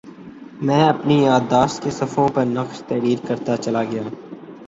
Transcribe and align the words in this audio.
میں 0.61 0.83
اپنی 0.83 1.17
یادداشت 1.23 1.83
کے 1.83 1.91
صفحوں 1.91 2.27
پر 2.33 2.45
نقش 2.47 2.81
تحریر 2.87 3.25
کرتاچلا 3.27 3.83
گیا 3.83 4.03